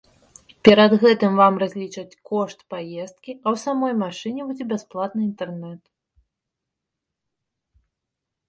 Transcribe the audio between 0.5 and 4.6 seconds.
Перад гэтым вам разлічаць кошт паездкі, а ў самой машыне